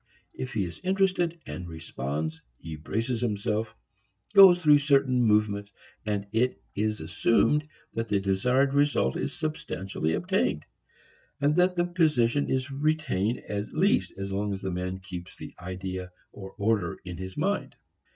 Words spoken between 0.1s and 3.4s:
If he is interested and responds, he braces